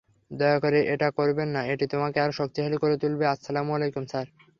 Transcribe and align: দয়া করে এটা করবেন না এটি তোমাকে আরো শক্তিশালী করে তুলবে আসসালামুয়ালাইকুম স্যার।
দয়া 0.31 0.57
করে 0.63 0.79
এটা 0.93 1.07
করবেন 1.17 1.49
না 1.55 1.61
এটি 1.71 1.85
তোমাকে 1.93 2.17
আরো 2.23 2.33
শক্তিশালী 2.39 2.77
করে 2.83 2.95
তুলবে 3.01 3.25
আসসালামুয়ালাইকুম 3.27 4.03
স্যার। 4.11 4.27